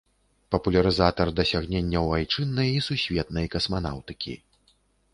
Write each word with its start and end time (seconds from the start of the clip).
Папулярызатар 0.53 1.33
дасягненняў 1.41 2.05
айчыннай 2.17 2.75
і 2.79 2.83
сусветнай 2.89 3.45
касманаўтыкі. 3.57 4.39